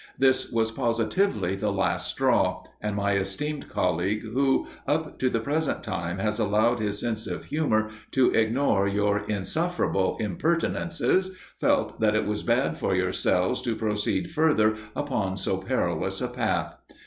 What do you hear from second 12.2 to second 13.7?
was bad for yourselves